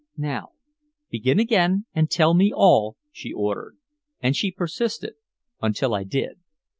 "Now 0.17 0.53
begin 1.11 1.39
again 1.39 1.85
and 1.93 2.09
tell 2.09 2.33
me 2.33 2.51
all," 2.51 2.97
she 3.11 3.31
ordered. 3.31 3.77
And 4.19 4.35
she 4.35 4.49
persisted 4.51 5.13
until 5.61 5.93
I 5.93 6.05
did. 6.05 6.39